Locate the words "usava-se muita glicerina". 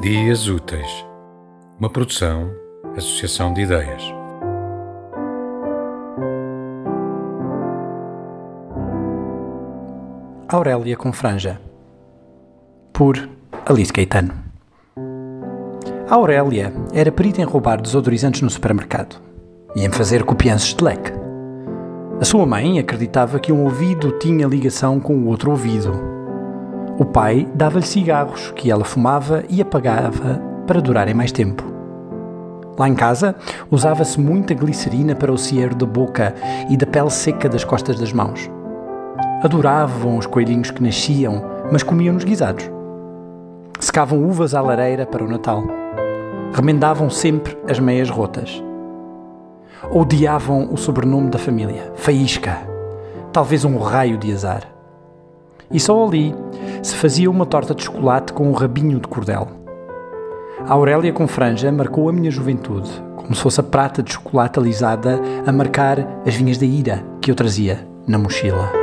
33.70-35.14